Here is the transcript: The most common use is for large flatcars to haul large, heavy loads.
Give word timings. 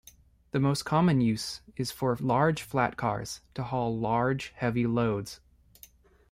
The 0.49 0.59
most 0.59 0.81
common 0.83 1.21
use 1.21 1.61
is 1.77 1.91
for 1.91 2.17
large 2.19 2.63
flatcars 2.67 3.41
to 3.53 3.61
haul 3.61 3.95
large, 3.95 4.47
heavy 4.55 4.87
loads. 4.87 5.39